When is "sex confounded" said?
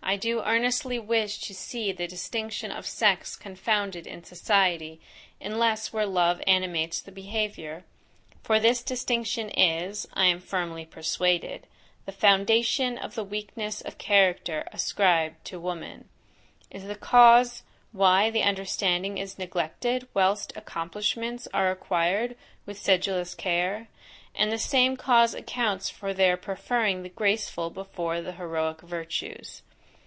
2.86-4.06